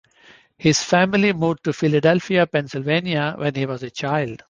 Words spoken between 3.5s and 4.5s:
he was a child.